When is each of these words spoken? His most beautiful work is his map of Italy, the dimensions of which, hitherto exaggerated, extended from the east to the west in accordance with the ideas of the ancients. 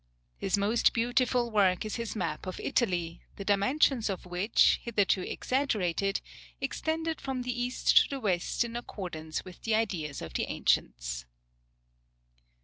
His 0.39 0.57
most 0.57 0.93
beautiful 0.93 1.51
work 1.51 1.85
is 1.85 1.97
his 1.97 2.15
map 2.15 2.47
of 2.47 2.59
Italy, 2.59 3.21
the 3.35 3.45
dimensions 3.45 4.09
of 4.09 4.25
which, 4.25 4.79
hitherto 4.81 5.21
exaggerated, 5.21 6.21
extended 6.59 7.21
from 7.21 7.43
the 7.43 7.53
east 7.61 7.95
to 7.99 8.09
the 8.09 8.19
west 8.19 8.65
in 8.65 8.75
accordance 8.75 9.45
with 9.45 9.61
the 9.61 9.75
ideas 9.75 10.23
of 10.23 10.33
the 10.33 10.45
ancients. 10.45 11.25